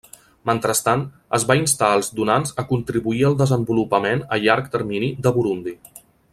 [0.49, 1.03] Mentrestant,
[1.37, 5.77] es va instar als donants a contribuir al desenvolupament a llarg termini de Burundi.